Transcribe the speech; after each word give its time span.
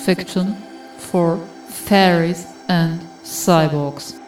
fiction 0.00 0.54
for 0.96 1.36
fairies 1.68 2.46
and 2.68 3.00
cyborgs. 3.22 4.18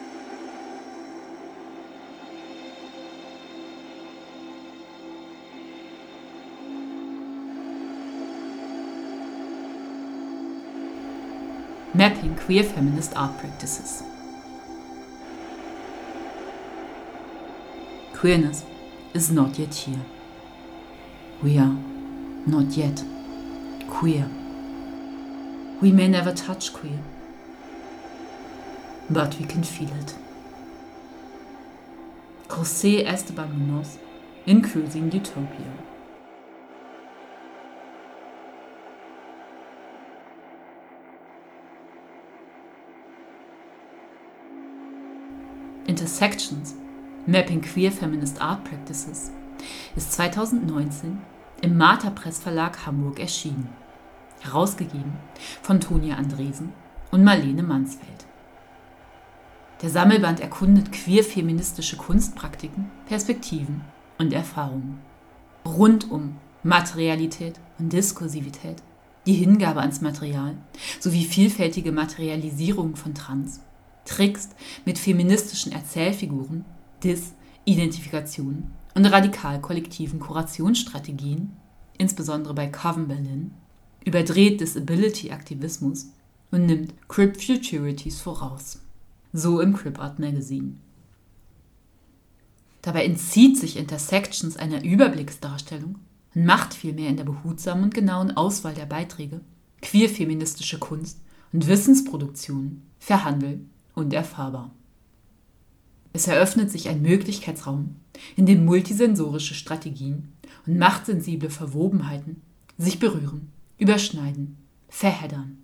Mapping 11.95 12.35
Queer 12.35 12.63
Feminist 12.63 13.13
Art 13.15 13.37
Practices. 13.39 14.03
Queerness 18.13 18.63
is 19.13 19.31
not 19.31 19.57
yet 19.59 19.73
here. 19.73 19.99
We 21.41 21.57
are 21.57 21.75
not 22.47 22.77
yet 22.77 23.03
queer. 23.87 24.29
We 25.83 25.91
may 25.91 26.07
never 26.07 26.31
touch 26.31 26.71
queer, 26.71 26.99
but 29.09 29.37
we 29.37 29.43
can 29.43 29.65
feel 29.65 29.89
it. 29.99 30.15
José 32.47 33.03
Esteban 33.05 33.49
Munoz 33.51 33.99
in 34.45 34.61
Cruising 34.61 35.11
Utopia. 35.11 35.73
Intersections 45.85 46.75
Mapping 47.27 47.61
Queer 47.61 47.91
Feminist 47.91 48.41
Art 48.41 48.63
Practices 48.63 49.33
ist 49.97 50.13
2019 50.13 51.21
im 51.61 51.75
Martha 51.75 52.09
Press 52.09 52.39
Verlag 52.39 52.85
Hamburg 52.85 53.19
erschienen. 53.19 53.82
Herausgegeben 54.43 55.13
von 55.61 55.79
Tonia 55.79 56.15
Andresen 56.15 56.73
und 57.11 57.23
Marlene 57.23 57.63
Mansfeld. 57.63 58.27
Der 59.81 59.89
Sammelband 59.89 60.39
erkundet 60.39 60.91
queer-feministische 60.91 61.97
Kunstpraktiken, 61.97 62.89
Perspektiven 63.05 63.81
und 64.17 64.33
Erfahrungen. 64.33 64.99
Rund 65.65 66.09
um 66.09 66.37
Materialität 66.63 67.59
und 67.79 67.91
Diskursivität, 67.91 68.81
die 69.25 69.33
Hingabe 69.33 69.81
ans 69.81 70.01
Material 70.01 70.57
sowie 70.99 71.25
vielfältige 71.25 71.91
Materialisierung 71.91 72.95
von 72.95 73.13
Trans, 73.13 73.61
Tricks 74.05 74.49
mit 74.85 74.97
feministischen 74.97 75.71
Erzählfiguren 75.71 76.65
Dis, 77.03 77.33
Identifikation 77.65 78.71
und 78.95 79.05
radikal 79.05 79.59
kollektiven 79.59 80.19
Kurationsstrategien, 80.19 81.51
insbesondere 81.97 82.53
bei 82.53 82.67
Coven 82.67 83.07
Berlin, 83.07 83.51
überdreht 84.05 84.61
Disability-Aktivismus 84.61 86.07
und 86.51 86.65
nimmt 86.65 86.93
Crip 87.07 87.41
Futurities 87.41 88.21
voraus. 88.21 88.81
So 89.31 89.61
im 89.61 89.73
Crip 89.73 89.99
Art 89.99 90.19
Magazine. 90.19 90.75
Dabei 92.81 93.05
entzieht 93.05 93.57
sich 93.57 93.77
Intersections 93.77 94.57
einer 94.57 94.83
Überblicksdarstellung 94.83 95.95
und 96.35 96.45
macht 96.45 96.73
vielmehr 96.73 97.09
in 97.09 97.17
der 97.17 97.23
behutsamen 97.23 97.85
und 97.85 97.93
genauen 97.93 98.31
Auswahl 98.31 98.73
der 98.73 98.85
Beiträge 98.85 99.41
queer-feministische 99.81 100.79
Kunst 100.79 101.19
und 101.51 101.67
Wissensproduktion 101.67 102.81
verhandeln 102.99 103.69
und 103.93 104.13
erfahrbar. 104.13 104.71
Es 106.13 106.27
eröffnet 106.27 106.71
sich 106.71 106.89
ein 106.89 107.01
Möglichkeitsraum, 107.01 107.95
in 108.35 108.45
dem 108.45 108.65
multisensorische 108.65 109.55
Strategien 109.55 110.31
und 110.65 110.77
machtsensible 110.77 111.49
Verwobenheiten 111.49 112.41
sich 112.77 112.99
berühren, 112.99 113.49
überschneiden, 113.83 114.57
verheddern. 114.87 115.57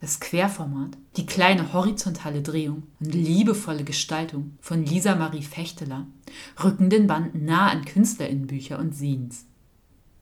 Das 0.00 0.18
Querformat, 0.18 0.96
die 1.16 1.26
kleine 1.26 1.74
horizontale 1.74 2.40
Drehung 2.40 2.84
und 3.00 3.14
liebevolle 3.14 3.84
Gestaltung 3.84 4.56
von 4.60 4.82
Lisa 4.82 5.14
Marie 5.14 5.42
Fechteler 5.42 6.06
rücken 6.64 6.88
den 6.88 7.06
Band 7.06 7.34
nah 7.34 7.68
an 7.68 7.84
Künstlerinnenbücher 7.84 8.78
und 8.78 8.94
Scenes. 8.94 9.44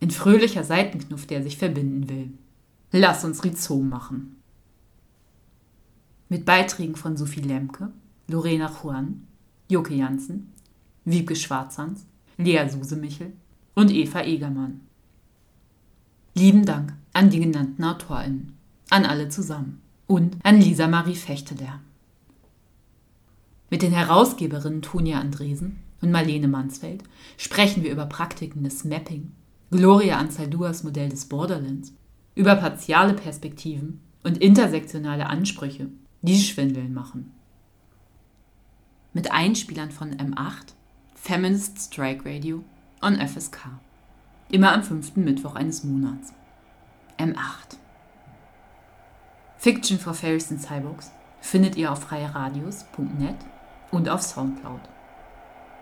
Ein 0.00 0.10
fröhlicher 0.10 0.64
Seitenknuff, 0.64 1.26
der 1.26 1.44
sich 1.44 1.58
verbinden 1.58 2.08
will. 2.08 2.32
Lass 2.90 3.24
uns 3.24 3.44
Rhizom 3.44 3.88
machen. 3.88 4.42
Mit 6.28 6.44
Beiträgen 6.44 6.96
von 6.96 7.16
Sophie 7.16 7.40
Lemke, 7.40 7.92
Lorena 8.26 8.72
Juan, 8.82 9.28
Joke 9.68 9.94
Janssen, 9.94 10.52
Wiebke 11.04 11.36
Schwarzhans, 11.36 12.04
Lea 12.36 12.68
Susemichel 12.68 13.32
und 13.76 13.92
Eva 13.92 14.22
Egermann. 14.22 14.85
Lieben 16.36 16.64
Dank 16.64 16.92
an 17.12 17.30
die 17.30 17.40
genannten 17.40 17.82
AutorInnen, 17.82 18.56
an 18.90 19.04
alle 19.04 19.28
zusammen 19.28 19.80
und 20.06 20.36
an 20.42 20.60
Lisa 20.60 20.86
Marie 20.86 21.16
Fechteler. 21.16 21.80
Mit 23.70 23.82
den 23.82 23.92
Herausgeberinnen 23.92 24.82
Tonia 24.82 25.18
Andresen 25.18 25.78
und 26.00 26.12
Marlene 26.12 26.46
Mansfeld 26.46 27.02
sprechen 27.36 27.82
wir 27.82 27.90
über 27.90 28.06
Praktiken 28.06 28.62
des 28.62 28.84
Mapping, 28.84 29.32
Gloria 29.70 30.18
Anzalduas 30.18 30.84
Modell 30.84 31.08
des 31.08 31.24
Borderlands, 31.24 31.92
über 32.34 32.54
partiale 32.54 33.14
Perspektiven 33.14 34.00
und 34.22 34.38
intersektionale 34.38 35.26
Ansprüche, 35.26 35.88
die 36.22 36.38
Schwindeln 36.38 36.92
machen 36.92 37.32
mit 39.16 39.32
Einspielern 39.32 39.90
von 39.90 40.14
M8, 40.14 40.74
Feminist 41.14 41.80
Strike 41.80 42.28
Radio 42.28 42.62
und 43.00 43.16
FSK. 43.16 43.70
Immer 44.48 44.72
am 44.72 44.82
fünften 44.82 45.22
Mittwoch 45.24 45.54
eines 45.56 45.84
Monats. 45.84 46.32
M8. 47.18 47.76
Fiction 49.58 49.98
for 49.98 50.14
Fairies 50.14 50.50
and 50.50 50.62
Cyborgs 50.62 51.12
findet 51.40 51.76
ihr 51.76 51.90
auf 51.90 52.02
freieradios.net 52.02 53.36
und 53.90 54.08
auf 54.08 54.22
Soundcloud. 54.22 54.80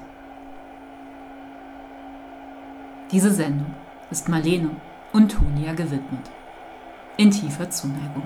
Diese 3.11 3.31
Sendung 3.31 3.75
ist 4.09 4.29
Marlene 4.29 4.71
und 5.13 5.33
Tonia 5.33 5.73
gewidmet. 5.73 6.31
In 7.17 7.29
tiefer 7.29 7.69
Zuneigung. 7.69 8.23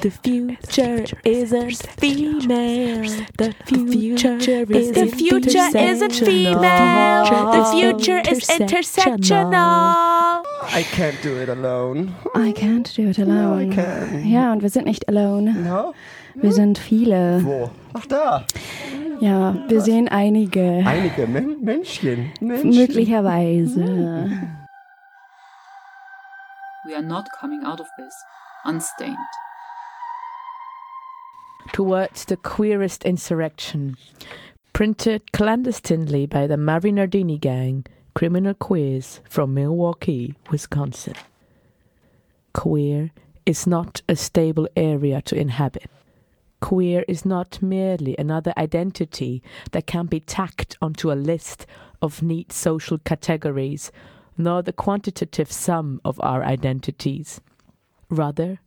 The 0.00 0.10
future 0.10 1.04
isn't 1.24 1.86
female. 1.98 3.02
The 3.36 3.52
future 3.66 4.36
is 4.38 4.92
The 4.92 5.06
future 5.08 5.68
isn't 5.76 6.14
female. 6.14 7.24
The 7.52 7.64
future 7.72 8.22
is 8.30 8.46
intersectional. 8.48 10.44
I 10.70 10.84
can't 10.92 11.20
do 11.20 11.36
it 11.38 11.48
alone. 11.48 12.14
I 12.36 12.52
can't 12.52 12.88
do 12.94 13.08
it 13.08 13.18
alone. 13.18 13.72
I 13.72 13.74
can. 13.74 14.24
Ja, 14.24 14.52
und 14.52 14.62
wir 14.62 14.70
sind 14.70 14.86
nicht 14.86 15.08
alone. 15.08 15.52
No? 15.52 15.94
Wir 16.34 16.52
sind 16.52 16.78
viele. 16.78 17.44
Wo? 17.44 17.70
Ach 17.94 18.06
da. 18.06 18.44
Ja, 19.20 19.56
wir 19.66 19.80
sehen 19.80 20.06
einige. 20.08 20.84
Einige 20.86 21.26
Men 21.26 21.60
Männchen. 21.60 22.30
Männchen. 22.40 22.70
Möglicherweise. 22.70 23.80
We 26.86 26.94
are 26.94 27.02
not 27.02 27.26
coming 27.40 27.64
out 27.64 27.80
of 27.80 27.88
this 27.98 28.14
unstained. 28.64 29.16
Towards 31.72 32.24
the 32.24 32.36
queerest 32.36 33.04
insurrection. 33.04 33.96
Printed 34.72 35.32
clandestinely 35.32 36.26
by 36.26 36.46
the 36.46 36.56
Marinardini 36.56 37.40
Gang, 37.40 37.84
criminal 38.14 38.54
queers 38.54 39.20
from 39.28 39.54
Milwaukee, 39.54 40.34
Wisconsin. 40.50 41.14
Queer 42.52 43.10
is 43.46 43.66
not 43.66 44.02
a 44.08 44.16
stable 44.16 44.68
area 44.76 45.22
to 45.22 45.36
inhabit. 45.36 45.90
Queer 46.60 47.04
is 47.06 47.24
not 47.24 47.62
merely 47.62 48.16
another 48.18 48.52
identity 48.56 49.42
that 49.70 49.86
can 49.86 50.06
be 50.06 50.20
tacked 50.20 50.76
onto 50.82 51.12
a 51.12 51.14
list 51.14 51.66
of 52.02 52.22
neat 52.22 52.52
social 52.52 52.98
categories, 52.98 53.92
nor 54.36 54.62
the 54.62 54.72
quantitative 54.72 55.50
sum 55.52 56.00
of 56.04 56.20
our 56.20 56.42
identities. 56.44 57.40
Rather, 58.10 58.60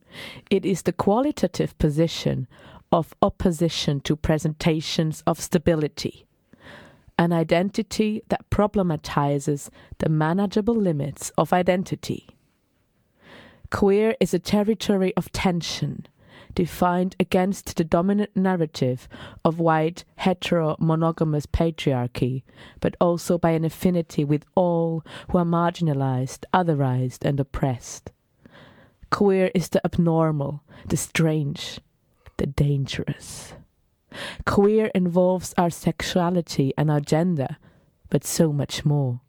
it 0.50 0.64
is 0.64 0.82
the 0.82 0.92
qualitative 0.92 1.76
position 1.78 2.46
of 2.92 3.14
opposition 3.22 4.00
to 4.00 4.14
presentations 4.14 5.22
of 5.26 5.40
stability, 5.40 6.26
an 7.18 7.32
identity 7.32 8.22
that 8.28 8.48
problematizes 8.50 9.70
the 9.98 10.08
manageable 10.08 10.74
limits 10.74 11.32
of 11.38 11.52
identity. 11.52 12.28
Queer 13.70 14.14
is 14.20 14.34
a 14.34 14.38
territory 14.38 15.14
of 15.16 15.32
tension, 15.32 16.06
defined 16.54 17.16
against 17.18 17.76
the 17.76 17.84
dominant 17.84 18.36
narrative 18.36 19.08
of 19.42 19.58
white 19.58 20.04
hetero 20.16 20.76
monogamous 20.78 21.46
patriarchy, 21.46 22.42
but 22.80 22.94
also 23.00 23.38
by 23.38 23.50
an 23.52 23.64
affinity 23.64 24.24
with 24.24 24.44
all 24.54 25.02
who 25.30 25.38
are 25.38 25.44
marginalized, 25.46 26.44
otherized, 26.52 27.24
and 27.24 27.40
oppressed. 27.40 28.10
Queer 29.10 29.50
is 29.54 29.70
the 29.70 29.84
abnormal, 29.86 30.62
the 30.86 30.96
strange, 30.96 31.80
dangerous. 32.46 33.54
Queer 34.46 34.90
involves 34.94 35.54
our 35.56 35.70
sexuality 35.70 36.72
and 36.76 36.90
our 36.90 37.00
gender, 37.00 37.56
but 38.10 38.24
so 38.24 38.52
much 38.52 38.84
more. 38.84 39.20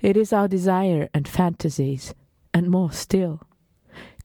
It 0.00 0.16
is 0.16 0.32
our 0.32 0.48
desire 0.48 1.08
and 1.14 1.26
fantasies, 1.28 2.14
and 2.52 2.70
more 2.70 2.92
still. 2.92 3.42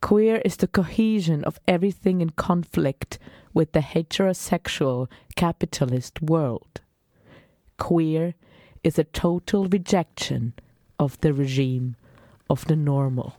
Queer 0.01 0.41
is 0.45 0.57
the 0.57 0.67
cohesion 0.67 1.43
of 1.43 1.59
everything 1.67 2.21
in 2.21 2.31
conflict 2.31 3.17
with 3.53 3.71
the 3.71 3.79
heterosexual 3.79 5.09
capitalist 5.35 6.21
world. 6.21 6.81
Queer 7.77 8.35
is 8.83 8.99
a 8.99 9.03
total 9.03 9.67
rejection 9.67 10.53
of 10.99 11.19
the 11.21 11.33
regime 11.33 11.95
of 12.49 12.65
the 12.65 12.75
normal. 12.75 13.35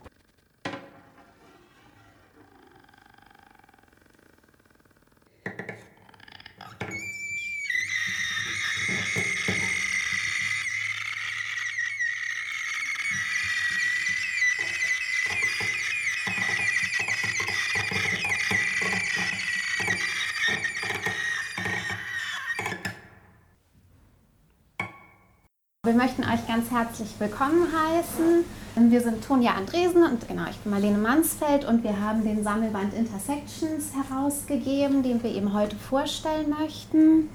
Wir 25.89 25.95
möchten 25.95 26.23
euch 26.23 26.47
ganz 26.47 26.71
herzlich 26.71 27.09
willkommen 27.19 27.67
heißen. 27.67 28.45
Wir 28.91 29.01
sind 29.01 29.25
Tonja 29.25 29.53
Andresen 29.53 30.03
und 30.03 30.29
genau, 30.29 30.43
ich 30.51 30.59
bin 30.59 30.71
Marlene 30.71 30.99
Mansfeld 30.99 31.65
und 31.65 31.83
wir 31.83 31.99
haben 31.99 32.23
den 32.25 32.45
Sammelband 32.45 32.93
Intersections 32.93 33.87
herausgegeben, 33.95 35.03
den 35.03 35.23
wir 35.23 35.31
eben 35.31 35.55
heute 35.55 35.77
vorstellen 35.77 36.51
möchten. 36.51 37.31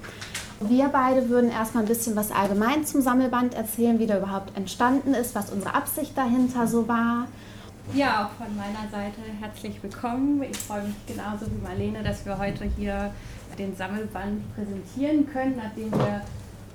Wir 0.60 0.86
beide 0.86 1.28
würden 1.28 1.50
erstmal 1.50 1.82
ein 1.82 1.88
bisschen 1.88 2.14
was 2.14 2.30
allgemein 2.30 2.86
zum 2.86 3.00
Sammelband 3.00 3.54
erzählen, 3.54 3.98
wie 3.98 4.06
der 4.06 4.18
überhaupt 4.18 4.56
entstanden 4.56 5.14
ist, 5.14 5.34
was 5.34 5.50
unsere 5.50 5.74
Absicht 5.74 6.16
dahinter 6.16 6.68
so 6.68 6.86
war. 6.86 7.26
Ja, 7.92 8.26
auch 8.26 8.44
von 8.44 8.56
meiner 8.56 8.88
Seite 8.88 9.20
herzlich 9.40 9.82
willkommen. 9.82 10.40
Ich 10.44 10.56
freue 10.58 10.84
mich 10.84 10.94
genauso 11.08 11.46
wie 11.46 11.60
Marlene, 11.60 12.04
dass 12.04 12.24
wir 12.24 12.38
heute 12.38 12.66
hier 12.76 13.10
den 13.58 13.74
Sammelband 13.74 14.42
präsentieren 14.54 15.26
können, 15.26 15.56
nachdem 15.56 15.90
wir 15.90 16.22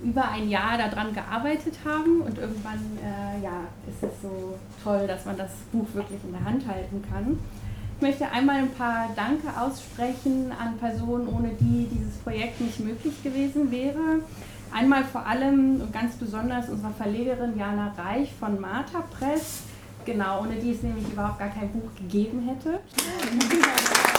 über 0.01 0.30
ein 0.30 0.50
Jahr 0.50 0.78
daran 0.78 1.13
gearbeitet 1.13 1.75
haben 1.86 2.22
und 2.22 2.38
irgendwann 2.38 2.80
äh, 3.04 3.44
ja, 3.44 3.63
ist 3.88 4.04
es 4.04 4.22
so 4.22 4.57
toll, 4.84 5.06
dass 5.07 5.25
man 5.25 5.38
das 5.38 5.51
Buch 5.72 5.88
wirklich 5.94 6.19
in 6.24 6.31
der 6.31 6.44
Hand 6.44 6.68
halten 6.68 7.04
kann. 7.10 7.40
Ich 7.98 8.01
möchte 8.01 8.31
einmal 8.31 8.60
ein 8.60 8.72
paar 8.72 9.10
Danke 9.16 9.48
aussprechen 9.60 10.54
an 10.57 10.78
Personen, 10.78 11.28
ohne 11.28 11.50
die 11.60 11.86
dieses 11.92 12.16
Projekt 12.19 12.62
nicht 12.62 12.80
möglich 12.80 13.22
gewesen 13.22 13.72
wäre. 13.72 14.22
Einmal 14.72 15.04
vor 15.04 15.25
allem 15.25 15.81
und 15.81 15.92
ganz 15.92 16.16
besonders 16.16 16.69
unserer 16.69 16.92
Verlegerin 16.92 17.57
Jana 17.57 17.94
Reich 17.98 18.31
von 18.40 18.62
Martha 18.62 19.02
Press, 19.02 19.63
genau, 20.06 20.42
ohne 20.42 20.56
die 20.56 20.72
es 20.72 20.81
nämlich 20.81 21.12
überhaupt 21.12 21.40
gar 21.40 21.50
kein 21.50 21.69
Buch 21.72 21.90
gegeben 21.98 22.48
hätte. 22.48 22.80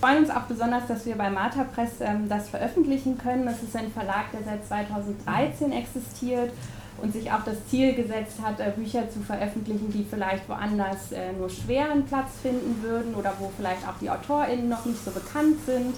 Freuen 0.00 0.18
uns 0.18 0.30
auch 0.30 0.42
besonders, 0.42 0.86
dass 0.86 1.06
wir 1.06 1.16
bei 1.16 1.30
Martha 1.30 1.64
Press 1.64 1.92
ähm, 2.00 2.28
das 2.28 2.50
veröffentlichen 2.50 3.16
können. 3.16 3.46
Das 3.46 3.62
ist 3.62 3.74
ein 3.74 3.90
Verlag, 3.90 4.30
der 4.32 4.42
seit 4.44 4.66
2013 4.66 5.72
existiert 5.72 6.52
und 7.00 7.12
sich 7.12 7.32
auch 7.32 7.42
das 7.44 7.66
Ziel 7.68 7.94
gesetzt 7.94 8.36
hat, 8.42 8.60
äh, 8.60 8.72
Bücher 8.76 9.08
zu 9.08 9.20
veröffentlichen, 9.20 9.90
die 9.90 10.06
vielleicht 10.08 10.46
woanders 10.50 11.12
äh, 11.12 11.32
nur 11.32 11.48
schweren 11.48 12.04
Platz 12.04 12.28
finden 12.42 12.82
würden 12.82 13.14
oder 13.14 13.32
wo 13.38 13.50
vielleicht 13.56 13.88
auch 13.88 13.98
die 13.98 14.10
AutorInnen 14.10 14.68
noch 14.68 14.84
nicht 14.84 15.02
so 15.02 15.10
bekannt 15.10 15.56
sind. 15.64 15.94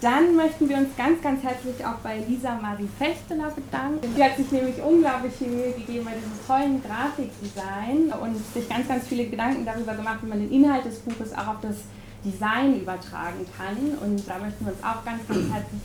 Dann 0.00 0.34
möchten 0.36 0.68
wir 0.68 0.76
uns 0.76 0.88
ganz, 0.96 1.22
ganz 1.22 1.42
herzlich 1.42 1.84
auch 1.84 1.98
bei 2.02 2.18
Lisa 2.28 2.56
Marie 2.60 2.88
Fechteler 2.98 3.50
bedanken. 3.50 4.14
Sie 4.16 4.22
hat 4.22 4.36
sich 4.36 4.50
nämlich 4.50 4.82
unglaublich 4.82 5.32
viel 5.32 5.48
Mühe 5.48 5.72
gegeben 5.72 6.04
bei 6.04 6.12
diesem 6.12 6.46
tollen 6.46 6.82
Grafikdesign 6.82 8.12
und 8.20 8.36
sich 8.52 8.68
ganz, 8.68 8.88
ganz 8.88 9.06
viele 9.06 9.26
Gedanken 9.26 9.64
darüber 9.64 9.94
gemacht, 9.94 10.18
wie 10.22 10.26
man 10.26 10.40
den 10.40 10.50
Inhalt 10.50 10.84
des 10.84 10.98
Buches 11.00 11.32
auch 11.32 11.46
auf 11.46 11.60
das 11.62 11.76
Design 12.24 12.80
übertragen 12.80 13.46
kann. 13.56 13.98
Und 13.98 14.28
da 14.28 14.38
möchten 14.38 14.64
wir 14.64 14.72
uns 14.72 14.82
auch 14.82 15.04
ganz, 15.04 15.26
ganz 15.28 15.50
herzlich 15.50 15.80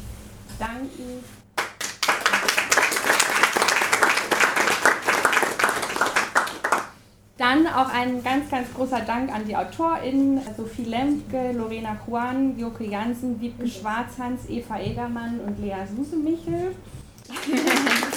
danken. 0.59 1.23
Dann 7.37 7.67
auch 7.67 7.93
ein 7.93 8.23
ganz, 8.23 8.49
ganz 8.49 8.73
großer 8.73 9.01
Dank 9.01 9.31
an 9.31 9.45
die 9.45 9.55
AutorInnen 9.55 10.41
Sophie 10.57 10.85
Lemke, 10.85 11.51
Lorena 11.51 11.95
Juan, 12.07 12.57
Joke 12.57 12.83
Jansen, 12.83 13.39
Wiebke 13.39 13.67
Schwarzhans, 13.67 14.49
Eva 14.49 14.79
Egermann 14.79 15.39
und 15.41 15.59
Lea 15.59 15.85
Susemichel. 15.95 16.75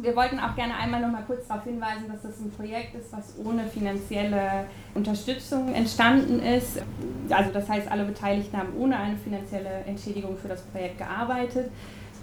Wir 0.00 0.14
wollten 0.14 0.38
auch 0.38 0.54
gerne 0.54 0.76
einmal 0.76 1.00
noch 1.00 1.10
mal 1.10 1.24
kurz 1.26 1.48
darauf 1.48 1.64
hinweisen, 1.64 2.04
dass 2.10 2.22
das 2.22 2.40
ein 2.40 2.50
Projekt 2.50 2.94
ist, 2.94 3.12
was 3.12 3.34
ohne 3.44 3.66
finanzielle 3.66 4.66
Unterstützung 4.94 5.74
entstanden 5.74 6.40
ist. 6.40 6.80
Also 7.30 7.50
das 7.52 7.68
heißt, 7.68 7.90
alle 7.90 8.04
Beteiligten 8.04 8.56
haben 8.56 8.74
ohne 8.78 8.96
eine 8.96 9.16
finanzielle 9.16 9.84
Entschädigung 9.86 10.36
für 10.36 10.48
das 10.48 10.62
Projekt 10.62 10.98
gearbeitet 10.98 11.70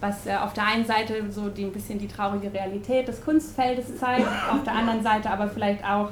was 0.01 0.25
äh, 0.25 0.35
auf 0.35 0.53
der 0.53 0.67
einen 0.67 0.85
Seite 0.85 1.31
so 1.31 1.49
die, 1.49 1.63
ein 1.63 1.71
bisschen 1.71 1.99
die 1.99 2.07
traurige 2.07 2.51
Realität 2.53 3.07
des 3.07 3.23
Kunstfeldes 3.23 3.97
zeigt, 3.97 4.27
auf 4.51 4.63
der 4.63 4.73
anderen 4.73 5.03
Seite 5.03 5.29
aber 5.29 5.47
vielleicht 5.47 5.83
auch 5.83 6.09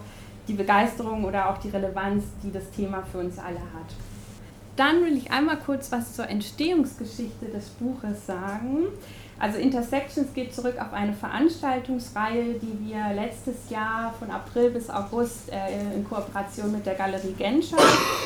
die 0.47 0.53
Begeisterung 0.53 1.23
oder 1.23 1.49
auch 1.49 1.57
die 1.57 1.69
Relevanz, 1.69 2.23
die 2.43 2.51
das 2.51 2.69
Thema 2.71 3.03
für 3.11 3.19
uns 3.19 3.37
alle 3.37 3.59
hat. 3.59 3.93
Dann 4.75 5.03
will 5.05 5.15
ich 5.15 5.31
einmal 5.31 5.57
kurz 5.57 5.91
was 5.91 6.15
zur 6.15 6.27
Entstehungsgeschichte 6.27 7.45
des 7.45 7.69
Buches 7.69 8.25
sagen. 8.25 8.87
Also 9.39 9.57
Intersections 9.57 10.33
geht 10.33 10.53
zurück 10.53 10.75
auf 10.79 10.93
eine 10.93 11.13
Veranstaltungsreihe, 11.13 12.55
die 12.61 12.87
wir 12.87 13.13
letztes 13.13 13.69
Jahr 13.69 14.13
von 14.17 14.31
April 14.31 14.69
bis 14.69 14.89
August 14.89 15.51
äh, 15.51 15.95
in 15.95 16.07
Kooperation 16.07 16.71
mit 16.71 16.85
der 16.85 16.95
Galerie 16.95 17.33
Genscher 17.33 17.77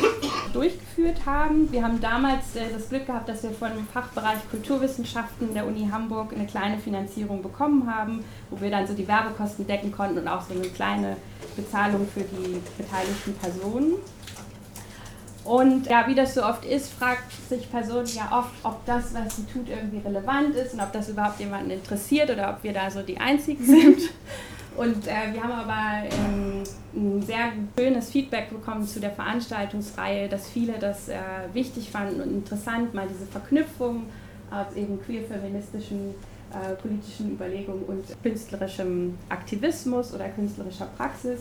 durchgeführt 0.54 1.26
haben. 1.26 1.72
Wir 1.72 1.84
haben 1.84 2.00
damals 2.02 2.56
äh, 2.56 2.72
das 2.72 2.90
Glück 2.90 3.08
gehabt, 3.08 3.30
dass 3.30 3.44
wir 3.44 3.52
von 3.52 3.70
dem 3.74 3.88
Fachbereich 3.88 4.38
Kulturwissenschaften 4.52 5.54
der 5.54 5.66
Uni 5.66 5.88
Hamburg 5.92 6.34
eine 6.34 6.46
kleine 6.46 6.78
Finanzierung 6.78 7.42
bekommen 7.42 7.92
haben, 7.92 8.24
wo 8.50 8.60
wir 8.62 8.70
dann 8.70 8.86
so 8.86 8.94
die 8.94 9.08
Werbekosten 9.08 9.66
decken 9.66 9.92
konnten 9.92 10.20
und 10.20 10.28
auch 10.28 10.42
so 10.42 10.54
eine 10.54 10.68
kleine 10.68 11.18
Bezahlung 11.56 12.08
für 12.14 12.22
die 12.22 12.62
beteiligten 12.78 13.34
Personen. 13.36 13.94
Und 15.48 15.88
ja, 15.88 16.06
wie 16.08 16.16
das 16.16 16.34
so 16.34 16.44
oft 16.44 16.66
ist, 16.66 16.92
fragt 16.92 17.32
sich 17.48 17.72
Personen 17.72 18.08
ja 18.08 18.38
oft, 18.38 18.52
ob 18.64 18.86
das, 18.86 19.14
was 19.14 19.38
sie 19.38 19.46
tut, 19.46 19.70
irgendwie 19.70 20.00
relevant 20.06 20.54
ist 20.56 20.74
und 20.74 20.82
ob 20.82 20.92
das 20.92 21.08
überhaupt 21.08 21.40
jemanden 21.40 21.72
interessiert 21.72 22.30
oder 22.30 22.50
ob 22.50 22.64
wir 22.64 22.74
da 22.74 22.92
so 22.92 23.02
die 23.02 23.18
Einzigen 23.18 23.66
sind. 23.66 23.98
Und 24.76 25.08
äh, 25.08 25.34
wir 25.34 25.42
haben 25.42 25.54
aber 25.54 26.06
ähm, 26.10 26.64
ein 26.94 27.22
sehr 27.22 27.54
schönes 27.80 28.10
Feedback 28.10 28.50
bekommen 28.50 28.86
zu 28.86 29.00
der 29.00 29.12
Veranstaltungsreihe, 29.12 30.28
dass 30.28 30.50
viele 30.50 30.74
das 30.74 31.08
äh, 31.08 31.18
wichtig 31.54 31.90
fanden 31.92 32.20
und 32.20 32.34
interessant, 32.34 32.94
mal 32.94 33.08
diese 33.08 33.26
Verknüpfung 33.26 34.04
aus 34.52 34.76
eben 34.76 35.02
queer-feministischen 35.02 36.14
äh, 36.52 36.76
politischen 36.76 37.32
Überlegungen 37.32 37.84
und 37.84 38.04
künstlerischem 38.22 39.18
Aktivismus 39.30 40.14
oder 40.14 40.28
künstlerischer 40.28 40.88
Praxis. 40.98 41.40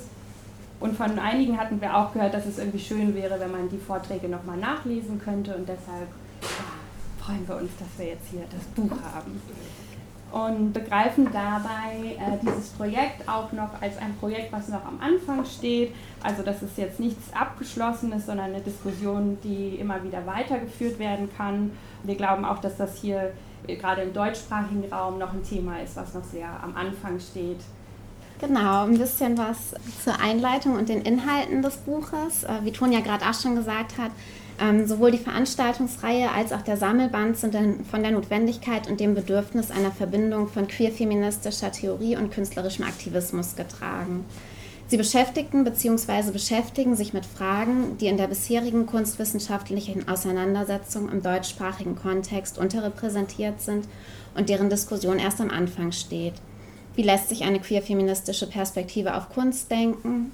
Und 0.78 0.97
von 0.97 1.18
einigen 1.18 1.59
hatten 1.59 1.80
wir 1.80 1.97
auch 1.97 2.12
gehört, 2.12 2.35
dass 2.35 2.47
es 2.47 2.59
irgendwie 2.59 2.78
schön 2.78 3.14
wäre, 3.14 3.40
wenn 3.40 3.50
man 3.50 3.68
die 3.68 3.78
Vorträge 3.78 4.28
nochmal 4.28 4.59
nachlesen 4.59 5.18
könnte. 5.18 5.54
Und 5.56 5.68
deshalb 5.68 6.09
ja, 6.42 7.25
freuen 7.25 7.49
wir 7.49 7.56
uns, 7.56 7.71
dass 7.78 7.88
wir 7.99 8.12
jetzt 8.12 8.28
hier 8.30 8.45
das 8.50 8.62
Buch 8.75 8.97
haben. 9.14 9.40
Und 10.33 10.73
begreifen 10.75 11.28
dabei 11.33 12.16
äh, 12.18 12.37
dieses 12.42 12.71
Projekt 12.71 13.26
auch 13.26 13.52
noch 13.52 13.80
als 13.80 13.97
ein 13.97 14.14
Projekt, 14.16 14.52
was 14.52 14.68
noch 14.68 14.85
am 14.85 15.00
Anfang 15.00 15.47
steht. 15.47 15.95
Also 16.23 16.42
das 16.42 16.62
ist 16.62 16.76
jetzt 16.76 17.00
nichts 17.00 17.33
Abgeschlossenes, 17.33 18.26
sondern 18.26 18.50
eine 18.50 18.61
Diskussion, 18.61 19.38
die 19.42 19.76
immer 19.76 20.02
wieder 20.02 20.26
weitergeführt 20.26 20.99
werden 20.99 21.30
kann. 21.38 21.71
Wir 22.02 22.16
glauben 22.16 22.45
auch, 22.45 22.59
dass 22.59 22.76
das 22.76 22.99
hier 22.99 23.33
gerade 23.66 24.02
im 24.02 24.12
deutschsprachigen 24.12 24.92
Raum 24.92 25.18
noch 25.18 25.33
ein 25.33 25.42
Thema 25.42 25.80
ist, 25.80 25.97
was 25.97 26.12
noch 26.12 26.25
sehr 26.25 26.49
am 26.62 26.76
Anfang 26.76 27.18
steht 27.18 27.61
Genau, 28.38 28.84
ein 28.84 28.98
bisschen 28.98 29.38
was 29.38 29.74
zur 30.04 30.20
Einleitung 30.20 30.74
und 30.74 30.90
den 30.90 31.00
Inhalten 31.02 31.62
des 31.62 31.78
Buches. 31.78 32.44
Äh, 32.44 32.64
wie 32.64 32.72
Tonja 32.72 33.00
gerade 33.00 33.24
auch 33.24 33.34
schon 33.34 33.56
gesagt 33.56 33.96
hat, 33.96 34.10
ähm, 34.60 34.86
sowohl 34.86 35.10
die 35.10 35.18
Veranstaltungsreihe 35.18 36.30
als 36.30 36.52
auch 36.52 36.62
der 36.62 36.76
Sammelband 36.76 37.38
sind 37.38 37.56
von 37.90 38.02
der 38.02 38.12
Notwendigkeit 38.12 38.88
und 38.88 39.00
dem 39.00 39.14
Bedürfnis 39.14 39.70
einer 39.70 39.90
Verbindung 39.90 40.48
von 40.48 40.66
queer-feministischer 40.66 41.72
Theorie 41.72 42.16
und 42.16 42.30
künstlerischem 42.30 42.84
Aktivismus 42.84 43.56
getragen. 43.56 44.24
Sie 44.88 44.98
beschäftigten 44.98 45.64
bzw. 45.64 46.30
beschäftigen 46.30 46.94
sich 46.94 47.12
mit 47.12 47.26
Fragen, 47.26 47.96
die 47.98 48.06
in 48.06 48.18
der 48.18 48.28
bisherigen 48.28 48.86
kunstwissenschaftlichen 48.86 50.08
Auseinandersetzung 50.08 51.10
im 51.10 51.22
deutschsprachigen 51.22 51.96
Kontext 51.96 52.56
unterrepräsentiert 52.56 53.60
sind 53.60 53.88
und 54.36 54.48
deren 54.48 54.70
Diskussion 54.70 55.18
erst 55.18 55.40
am 55.40 55.50
Anfang 55.50 55.90
steht. 55.90 56.34
Wie 56.96 57.02
lässt 57.02 57.28
sich 57.28 57.44
eine 57.44 57.60
queer-feministische 57.60 58.46
Perspektive 58.46 59.14
auf 59.14 59.28
Kunst 59.28 59.70
denken? 59.70 60.32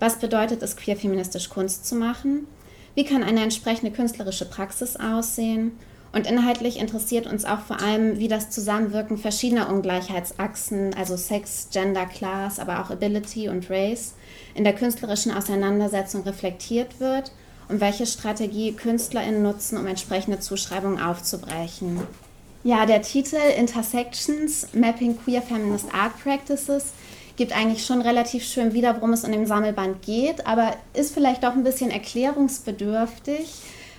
Was 0.00 0.18
bedeutet 0.18 0.60
es, 0.60 0.76
queer-feministisch 0.76 1.48
Kunst 1.48 1.86
zu 1.86 1.94
machen? 1.94 2.48
Wie 2.96 3.04
kann 3.04 3.22
eine 3.22 3.44
entsprechende 3.44 3.92
künstlerische 3.92 4.44
Praxis 4.44 4.96
aussehen? 4.96 5.72
Und 6.12 6.26
inhaltlich 6.26 6.80
interessiert 6.80 7.28
uns 7.28 7.44
auch 7.44 7.60
vor 7.60 7.80
allem, 7.80 8.18
wie 8.18 8.26
das 8.26 8.50
Zusammenwirken 8.50 9.18
verschiedener 9.18 9.68
Ungleichheitsachsen, 9.72 10.94
also 10.94 11.16
Sex, 11.16 11.68
Gender, 11.70 12.06
Class, 12.06 12.58
aber 12.58 12.80
auch 12.80 12.90
Ability 12.90 13.48
und 13.48 13.70
Race, 13.70 14.14
in 14.56 14.64
der 14.64 14.74
künstlerischen 14.74 15.30
Auseinandersetzung 15.32 16.22
reflektiert 16.22 16.98
wird 16.98 17.30
und 17.68 17.80
welche 17.80 18.06
Strategie 18.06 18.72
KünstlerInnen 18.72 19.44
nutzen, 19.44 19.78
um 19.78 19.86
entsprechende 19.86 20.40
Zuschreibungen 20.40 21.00
aufzubrechen. 21.00 22.00
Ja, 22.62 22.84
der 22.84 23.00
Titel 23.00 23.38
Intersections 23.56 24.68
Mapping 24.74 25.16
Queer 25.16 25.40
Feminist 25.40 25.86
Art 25.94 26.12
Practices 26.22 26.92
gibt 27.36 27.56
eigentlich 27.56 27.86
schon 27.86 28.02
relativ 28.02 28.44
schön 28.44 28.74
wieder, 28.74 28.96
worum 28.96 29.14
es 29.14 29.24
in 29.24 29.32
dem 29.32 29.46
Sammelband 29.46 30.02
geht, 30.02 30.46
aber 30.46 30.76
ist 30.92 31.14
vielleicht 31.14 31.46
auch 31.46 31.52
ein 31.52 31.64
bisschen 31.64 31.90
erklärungsbedürftig. 31.90 33.48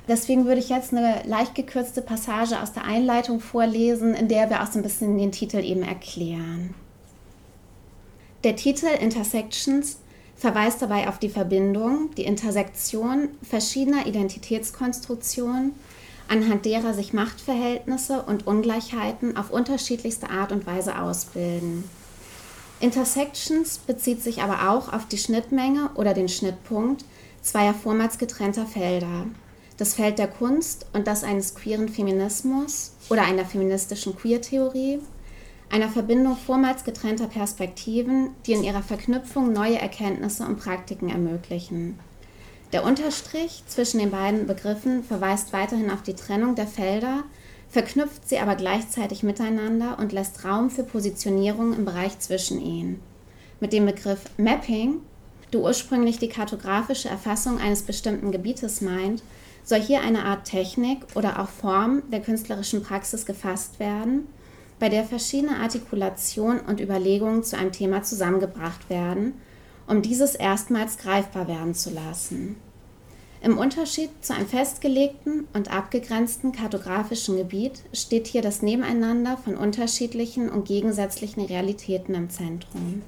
Deswegen 0.08 0.46
würde 0.46 0.60
ich 0.60 0.70
jetzt 0.70 0.94
eine 0.94 1.24
leicht 1.25 1.56
gekürzte 1.56 2.03
Passage 2.03 2.62
aus 2.62 2.72
der 2.72 2.86
Einleitung 2.86 3.39
vorlesen, 3.39 4.13
in 4.13 4.27
der 4.27 4.51
wir 4.51 4.62
auch 4.62 4.72
so 4.72 4.77
ein 4.77 4.84
bisschen 4.84 5.18
den 5.18 5.32
Titel 5.32 5.63
eben 5.63 5.82
erklären. 5.82 6.75
Der 8.44 8.56
Titel 8.56 8.88
Intersections 9.00 9.98
verweist 10.36 10.84
dabei 10.84 11.10
auf 11.10 11.18
die 11.18 11.30
Verbindung, 11.30 12.12
die 12.15 12.25
Intersektion 12.25 13.30
verschiedener 13.41 14.06
Identitätskonstruktionen 14.06 15.74
anhand 16.32 16.64
derer 16.66 16.94
sich 16.94 17.12
Machtverhältnisse 17.12 18.22
und 18.24 18.48
Ungleichheiten 18.48 19.36
auf 19.36 19.52
unterschiedlichste 19.52 20.30
Art 20.30 20.54
und 20.54 20.66
Weise 20.66 20.98
ausbilden. 20.98 21.84
Intersections 22.80 23.80
bezieht 23.80 24.24
sich 24.24 24.42
aber 24.42 24.72
auch 24.72 24.94
auf 24.94 25.06
die 25.08 25.18
Schnittmenge 25.18 25.90
oder 25.96 26.14
den 26.14 26.30
Schnittpunkt 26.30 27.04
zweier 27.42 27.74
vormals 27.74 28.18
getrennter 28.18 28.66
Felder. 28.66 29.26
Das 29.76 29.94
Feld 29.94 30.20
der 30.20 30.28
Kunst 30.28 30.86
und 30.94 31.06
das 31.06 31.26
eines 31.26 31.54
queeren 31.54 31.90
Feminismus 31.90 32.94
oder 33.10 33.24
einer 33.24 33.46
feministischen 33.46 34.16
Queertheorie, 34.16 35.00
einer 35.70 35.90
Verbindung 35.90 36.38
vormals 36.38 36.86
getrennter 36.86 37.28
Perspektiven, 37.28 38.30
die 38.46 38.54
in 38.54 38.64
ihrer 38.64 38.84
Verknüpfung 38.84 39.52
neue 39.52 39.80
Erkenntnisse 39.80 40.46
und 40.46 40.60
Praktiken 40.60 41.10
ermöglichen. 41.10 42.00
Der 42.74 42.86
Unterstrich 42.86 43.63
zwischen 43.68 44.00
den 44.00 44.12
beiden 44.12 44.48
Begriffen 44.48 45.04
verweist 45.04 45.51
weiterhin 45.51 45.92
auf 45.92 46.04
die 46.04 46.13
Trennung 46.13 46.56
der 46.56 46.68
Felder, 46.68 47.24
verknüpft 47.70 48.28
sie 48.28 48.40
aber 48.40 48.56
gleichzeitig 48.56 49.24
miteinander 49.24 50.00
und 50.00 50.13
lässt 50.13 50.46
Raum 50.46 50.70
für 50.70 50.84
Positionierung 50.84 51.74
im 51.74 51.84
Bereich 51.84 52.20
zwischen 52.20 52.62
ihnen. 52.62 53.01
Mit 53.60 53.74
dem 53.74 53.86
Begriff 53.86 54.22
Mapping, 54.38 55.01
der 55.51 55.60
ursprünglich 55.60 56.18
die 56.18 56.30
kartografische 56.30 57.10
Erfassung 57.10 57.60
eines 57.60 57.84
bestimmten 57.84 58.32
Gebietes 58.32 58.80
meint, 58.80 59.22
soll 59.66 59.82
hier 59.82 60.01
eine 60.01 60.24
Art 60.24 60.46
Technik 60.46 61.00
oder 61.13 61.42
auch 61.42 61.50
Form 61.50 62.04
der 62.10 62.22
künstlerischen 62.22 62.84
Praxis 62.84 63.25
gefasst 63.25 63.80
werden, 63.80 64.28
bei 64.80 64.88
der 64.88 65.04
verschiedene 65.04 65.58
Artikulationen 65.58 66.62
und 66.62 66.80
Überlegungen 66.80 67.44
zu 67.44 67.58
einem 67.58 67.74
Thema 67.74 68.01
zusammengebracht 68.01 68.90
werden– 68.90 69.34
um 69.92 70.02
dieses 70.02 70.36
erstmals 70.36 70.98
greifbar 70.98 71.50
werden 71.50 71.76
zu 71.76 71.90
lassen. 71.90 72.56
Im 73.44 73.58
Unterschied 73.58 74.10
zu 74.22 74.34
einem 74.34 74.48
festgelegten 74.48 75.48
und 75.54 75.70
abgegrenzten 75.70 76.54
kartografischen 76.54 77.36
Gebiet 77.36 77.84
steht 77.92 78.28
hier 78.28 78.42
das 78.42 78.62
Nebeneinander 78.62 79.36
von 79.36 79.58
unterschiedlichen 79.58 80.50
und 80.50 80.66
gegensätzlichen 80.66 81.44
Realitäten 81.44 82.16
im 82.16 82.30
Zentrum. 82.30 83.02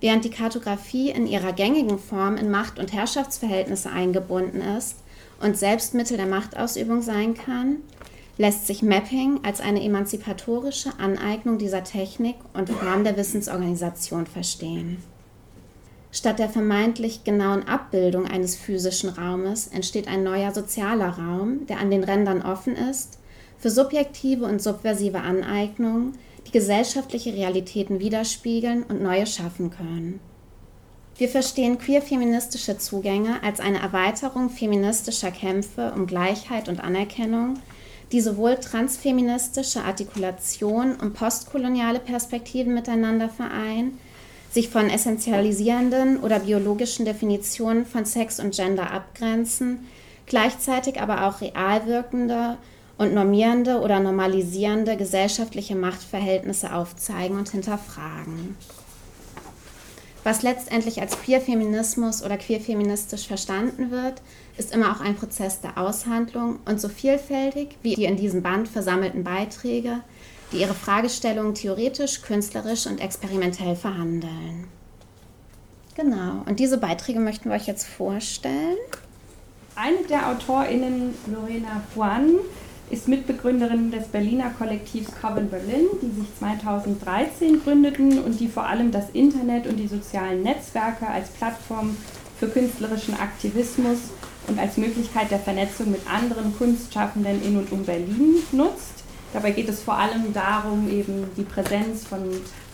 Während 0.00 0.24
die 0.24 0.30
Kartografie 0.30 1.10
in 1.10 1.26
ihrer 1.26 1.52
gängigen 1.52 1.98
Form 1.98 2.36
in 2.36 2.52
Macht- 2.52 2.78
und 2.78 2.92
Herrschaftsverhältnisse 2.92 3.90
eingebunden 3.90 4.60
ist 4.60 4.98
und 5.40 5.58
selbst 5.58 5.92
Mittel 5.94 6.18
der 6.18 6.26
Machtausübung 6.26 7.02
sein 7.02 7.34
kann, 7.34 7.78
lässt 8.38 8.68
sich 8.68 8.80
Mapping 8.80 9.40
als 9.42 9.60
eine 9.60 9.82
emanzipatorische 9.82 10.90
Aneignung 11.00 11.58
dieser 11.58 11.82
Technik 11.82 12.36
und 12.52 12.70
Form 12.70 13.02
der 13.02 13.16
Wissensorganisation 13.16 14.26
verstehen. 14.26 15.02
Statt 16.16 16.38
der 16.38 16.48
vermeintlich 16.48 17.24
genauen 17.24 17.68
Abbildung 17.68 18.26
eines 18.26 18.56
physischen 18.56 19.10
Raumes 19.10 19.66
entsteht 19.66 20.08
ein 20.08 20.22
neuer 20.24 20.50
sozialer 20.54 21.10
Raum, 21.10 21.66
der 21.66 21.78
an 21.78 21.90
den 21.90 22.02
Rändern 22.02 22.40
offen 22.40 22.74
ist, 22.74 23.18
für 23.58 23.68
subjektive 23.68 24.46
und 24.46 24.62
subversive 24.62 25.20
Aneignungen, 25.20 26.16
die 26.46 26.52
gesellschaftliche 26.52 27.34
Realitäten 27.34 28.00
widerspiegeln 28.00 28.82
und 28.84 29.02
neue 29.02 29.26
schaffen 29.26 29.68
können. 29.70 30.20
Wir 31.18 31.28
verstehen 31.28 31.76
queer-feministische 31.76 32.78
Zugänge 32.78 33.42
als 33.42 33.60
eine 33.60 33.82
Erweiterung 33.82 34.48
feministischer 34.48 35.30
Kämpfe 35.30 35.92
um 35.94 36.06
Gleichheit 36.06 36.70
und 36.70 36.80
Anerkennung, 36.80 37.58
die 38.10 38.22
sowohl 38.22 38.56
transfeministische 38.56 39.82
Artikulation 39.82 40.96
und 40.96 41.12
postkoloniale 41.12 41.98
Perspektiven 41.98 42.72
miteinander 42.72 43.28
vereinen, 43.28 43.98
sich 44.56 44.70
von 44.70 44.88
essentialisierenden 44.88 46.20
oder 46.20 46.38
biologischen 46.38 47.04
Definitionen 47.04 47.84
von 47.84 48.06
Sex 48.06 48.40
und 48.40 48.56
Gender 48.56 48.90
abgrenzen, 48.90 49.86
gleichzeitig 50.24 50.98
aber 50.98 51.26
auch 51.26 51.42
real 51.42 51.86
wirkende 51.86 52.56
und 52.96 53.12
normierende 53.12 53.80
oder 53.80 54.00
normalisierende 54.00 54.96
gesellschaftliche 54.96 55.76
Machtverhältnisse 55.76 56.72
aufzeigen 56.72 57.36
und 57.36 57.50
hinterfragen. 57.50 58.56
Was 60.24 60.40
letztendlich 60.40 61.02
als 61.02 61.20
Queerfeminismus 61.20 62.24
oder 62.24 62.38
queerfeministisch 62.38 63.28
verstanden 63.28 63.90
wird, 63.90 64.22
ist 64.56 64.74
immer 64.74 64.90
auch 64.90 65.00
ein 65.00 65.16
Prozess 65.16 65.60
der 65.60 65.76
Aushandlung 65.76 66.60
und 66.64 66.80
so 66.80 66.88
vielfältig 66.88 67.76
wie 67.82 67.94
die 67.94 68.06
in 68.06 68.16
diesem 68.16 68.42
Band 68.42 68.68
versammelten 68.68 69.22
Beiträge 69.22 70.00
die 70.52 70.58
ihre 70.58 70.74
Fragestellungen 70.74 71.54
theoretisch, 71.54 72.22
künstlerisch 72.22 72.86
und 72.86 73.00
experimentell 73.00 73.76
verhandeln. 73.76 74.68
Genau, 75.94 76.42
und 76.46 76.60
diese 76.60 76.78
Beiträge 76.78 77.20
möchten 77.20 77.48
wir 77.48 77.56
euch 77.56 77.66
jetzt 77.66 77.86
vorstellen. 77.86 78.76
Eine 79.74 80.02
der 80.08 80.28
AutorInnen, 80.28 81.14
Lorena 81.26 81.82
Juan, 81.94 82.34
ist 82.90 83.08
Mitbegründerin 83.08 83.90
des 83.90 84.06
Berliner 84.08 84.50
Kollektivs 84.50 85.10
Coven 85.20 85.50
Berlin, 85.50 85.86
die 86.00 86.20
sich 86.20 86.28
2013 86.38 87.62
gründeten 87.62 88.22
und 88.22 88.38
die 88.38 88.48
vor 88.48 88.66
allem 88.66 88.92
das 88.92 89.10
Internet 89.10 89.66
und 89.66 89.76
die 89.76 89.88
sozialen 89.88 90.42
Netzwerke 90.42 91.06
als 91.06 91.28
Plattform 91.30 91.96
für 92.38 92.48
künstlerischen 92.48 93.14
Aktivismus 93.14 93.98
und 94.46 94.58
als 94.58 94.76
Möglichkeit 94.76 95.30
der 95.30 95.40
Vernetzung 95.40 95.90
mit 95.90 96.08
anderen 96.08 96.56
Kunstschaffenden 96.56 97.42
in 97.42 97.56
und 97.56 97.72
um 97.72 97.84
Berlin 97.84 98.36
nutzt. 98.52 99.05
Dabei 99.32 99.50
geht 99.50 99.68
es 99.68 99.82
vor 99.82 99.98
allem 99.98 100.32
darum, 100.32 100.88
eben 100.90 101.30
die 101.36 101.42
Präsenz 101.42 102.06
von 102.06 102.20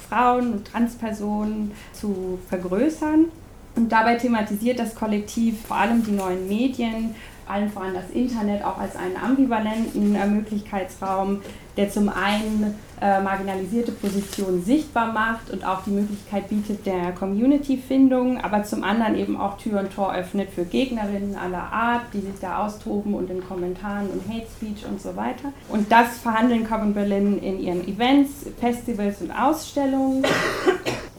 Frauen 0.08 0.52
und 0.52 0.66
Transpersonen 0.66 1.72
zu 1.92 2.38
vergrößern. 2.48 3.26
Und 3.74 3.90
dabei 3.90 4.16
thematisiert 4.16 4.78
das 4.78 4.94
Kollektiv 4.94 5.66
vor 5.66 5.78
allem 5.78 6.04
die 6.04 6.12
neuen 6.12 6.46
Medien, 6.46 7.14
allen 7.46 7.70
voran 7.70 7.94
das 7.94 8.10
Internet 8.10 8.64
auch 8.64 8.78
als 8.78 8.96
einen 8.96 9.16
ambivalenten 9.16 10.12
Möglichkeitsraum, 10.36 11.40
der 11.76 11.90
zum 11.90 12.08
einen 12.08 12.74
äh, 13.00 13.20
marginalisierte 13.20 13.92
Positionen 13.92 14.64
sichtbar 14.64 15.12
macht 15.12 15.50
und 15.50 15.64
auch 15.64 15.82
die 15.84 15.90
Möglichkeit 15.90 16.48
bietet 16.48 16.86
der 16.86 17.12
Community-Findung, 17.12 18.40
aber 18.40 18.62
zum 18.64 18.84
anderen 18.84 19.16
eben 19.16 19.40
auch 19.40 19.58
Tür 19.58 19.80
und 19.80 19.92
Tor 19.92 20.14
öffnet 20.14 20.50
für 20.50 20.64
Gegnerinnen 20.64 21.36
aller 21.36 21.72
Art, 21.72 22.02
die 22.12 22.20
sich 22.20 22.38
da 22.40 22.64
austoben 22.64 23.14
und 23.14 23.30
in 23.30 23.42
Kommentaren 23.46 24.08
und 24.10 24.22
Hate 24.28 24.46
Speech 24.56 24.86
und 24.86 25.00
so 25.00 25.16
weiter. 25.16 25.52
Und 25.68 25.90
das 25.90 26.18
verhandeln 26.18 26.68
Common 26.68 26.94
Berlin 26.94 27.38
in 27.38 27.60
ihren 27.60 27.88
Events, 27.88 28.46
Festivals 28.60 29.20
und 29.22 29.30
Ausstellungen 29.30 30.24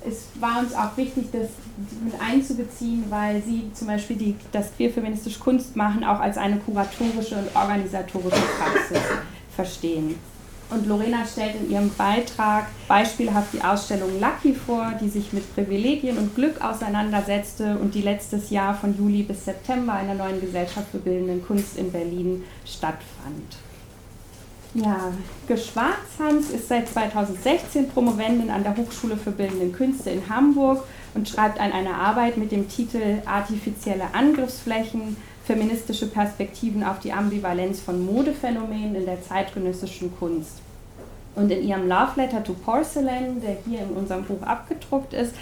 es 0.06 0.28
war 0.40 0.60
uns 0.60 0.74
auch 0.74 0.96
wichtig, 0.98 1.26
das 1.32 1.50
mit 2.04 2.14
einzubeziehen, 2.20 3.06
weil 3.10 3.42
sie 3.42 3.72
zum 3.74 3.88
Beispiel 3.88 4.16
die, 4.16 4.36
das 4.52 4.76
queerfeministische 4.76 5.40
Kunstmachen 5.40 6.04
auch 6.04 6.20
als 6.20 6.38
eine 6.38 6.58
kuratorische 6.58 7.36
und 7.36 7.56
organisatorische 7.56 8.42
Praxis 8.60 9.00
verstehen. 9.56 10.16
Und 10.70 10.88
Lorena 10.88 11.26
stellt 11.26 11.56
in 11.56 11.70
ihrem 11.70 11.90
Beitrag 11.90 12.68
beispielhaft 12.88 13.54
die 13.54 13.62
Ausstellung 13.62 14.20
Lucky 14.20 14.56
vor, 14.56 14.94
die 15.00 15.10
sich 15.10 15.32
mit 15.34 15.54
Privilegien 15.54 16.18
und 16.18 16.36
Glück 16.36 16.62
auseinandersetzte 16.62 17.78
und 17.78 17.94
die 17.94 18.02
letztes 18.02 18.50
Jahr 18.50 18.74
von 18.74 18.98
Juli 18.98 19.24
bis 19.24 19.46
September 19.46 20.00
in 20.02 20.08
der 20.08 20.16
neuen 20.16 20.42
Gesellschaft 20.42 20.88
für 20.92 20.98
bildenden 20.98 21.46
Kunst 21.46 21.78
in 21.78 21.92
Berlin 21.92 22.44
stattfand. 22.66 23.58
Ja, 24.76 25.12
Geschwarzhans 25.48 26.50
ist 26.50 26.68
seit 26.68 26.90
2016 26.90 27.90
Promovendin 27.90 28.50
an 28.50 28.64
der 28.64 28.76
Hochschule 28.76 29.18
für 29.18 29.30
Bildende 29.30 29.68
Künste 29.68 30.10
in 30.10 30.28
Hamburg 30.30 30.84
und 31.14 31.30
schreibt 31.30 31.60
an 31.60 31.72
einer 31.72 31.94
Arbeit 31.94 32.38
mit 32.38 32.52
dem 32.52 32.68
Titel 32.68 33.22
Artifizielle 33.26 34.06
Angriffsflächen, 34.14 35.16
feministische 35.46 36.08
Perspektiven 36.08 36.84
auf 36.84 37.00
die 37.00 37.12
Ambivalenz 37.12 37.82
von 37.82 38.06
Modephänomenen 38.06 38.96
in 38.96 39.06
der 39.06 39.22
zeitgenössischen 39.22 40.16
Kunst. 40.18 40.62
Und 41.36 41.52
in 41.52 41.68
ihrem 41.68 41.88
Love 41.88 42.12
Letter 42.16 42.44
to 42.44 42.54
Porcelain, 42.54 43.42
der 43.42 43.58
hier 43.66 43.80
in 43.80 43.90
unserem 43.96 44.24
Buch 44.24 44.42
abgedruckt 44.44 45.14
ist, 45.14 45.34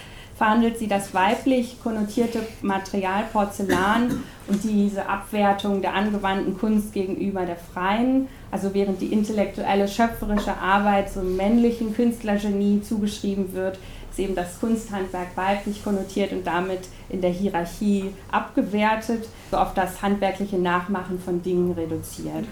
verhandelt 0.41 0.79
sie 0.79 0.87
das 0.87 1.13
weiblich 1.13 1.77
konnotierte 1.83 2.39
Material 2.63 3.25
Porzellan 3.31 4.23
und 4.47 4.63
diese 4.63 5.07
Abwertung 5.07 5.81
der 5.81 5.93
angewandten 5.93 6.57
Kunst 6.57 6.93
gegenüber 6.93 7.45
der 7.45 7.57
freien, 7.57 8.27
also 8.49 8.73
während 8.73 9.01
die 9.01 9.13
intellektuelle, 9.13 9.87
schöpferische 9.87 10.57
Arbeit 10.57 11.11
so 11.11 11.19
einem 11.19 11.35
männlichen 11.35 11.93
Künstlergenie 11.93 12.81
zugeschrieben 12.81 13.53
wird, 13.53 13.77
ist 14.11 14.19
eben 14.19 14.35
das 14.35 14.59
Kunsthandwerk 14.59 15.35
weiblich 15.35 15.83
konnotiert 15.83 16.33
und 16.33 16.45
damit 16.45 16.81
in 17.09 17.21
der 17.21 17.31
Hierarchie 17.31 18.11
abgewertet, 18.31 19.27
so 19.49 19.57
auf 19.57 19.73
das 19.73 20.01
handwerkliche 20.01 20.57
Nachmachen 20.57 21.19
von 21.19 21.41
Dingen 21.41 21.71
reduziert. 21.71 22.45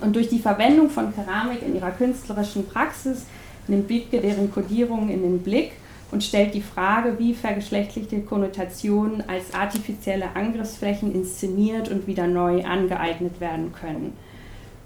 Und 0.00 0.16
durch 0.16 0.28
die 0.28 0.38
Verwendung 0.38 0.88
von 0.88 1.14
Keramik 1.14 1.62
in 1.62 1.74
ihrer 1.74 1.90
künstlerischen 1.90 2.66
Praxis 2.66 3.26
nimmt 3.68 3.88
Wiebke 3.88 4.20
deren 4.20 4.52
Kodierung 4.52 5.10
in 5.10 5.22
den 5.22 5.40
Blick 5.40 5.72
und 6.10 6.24
stellt 6.24 6.54
die 6.54 6.62
Frage, 6.62 7.18
wie 7.18 7.34
vergeschlechtlichte 7.34 8.20
Konnotationen 8.20 9.28
als 9.28 9.52
artifizielle 9.52 10.34
Angriffsflächen 10.34 11.14
inszeniert 11.14 11.88
und 11.88 12.06
wieder 12.06 12.26
neu 12.26 12.64
angeeignet 12.64 13.40
werden 13.40 13.72
können. 13.72 14.16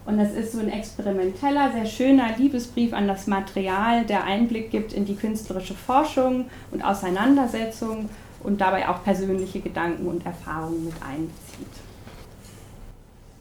Und 0.07 0.19
das 0.19 0.33
ist 0.33 0.53
so 0.53 0.61
ein 0.61 0.69
experimenteller, 0.69 1.73
sehr 1.73 1.87
schöner 1.87 2.37
Liebesbrief 2.37 2.93
an 2.93 3.09
das 3.09 3.27
Material, 3.27 4.05
der 4.05 4.25
Einblick 4.25 4.71
gibt 4.71 4.93
in 4.93 5.07
die 5.07 5.17
künstlerische 5.17 5.75
Forschung 5.75 6.47
und 6.71 6.83
Auseinandersetzung 6.83 8.11
und 8.43 8.61
dabei 8.61 8.89
auch 8.89 9.03
persönliche 9.03 9.61
Gedanken 9.61 10.07
und 10.07 10.27
Erfahrungen 10.27 10.85
mit 10.85 10.95
einbezieht. 11.03 11.85